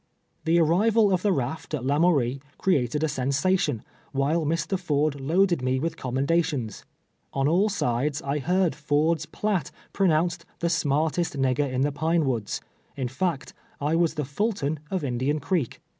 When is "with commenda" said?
5.79-6.43